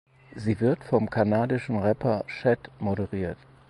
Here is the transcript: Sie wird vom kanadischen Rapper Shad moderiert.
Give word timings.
Sie 0.33 0.59
wird 0.59 0.83
vom 0.83 1.11
kanadischen 1.11 1.77
Rapper 1.77 2.23
Shad 2.25 2.71
moderiert. 2.79 3.37